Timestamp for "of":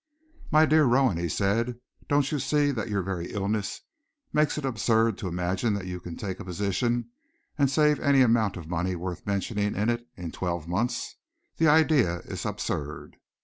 8.57-8.67